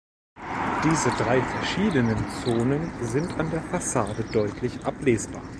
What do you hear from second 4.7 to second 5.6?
ablesbar.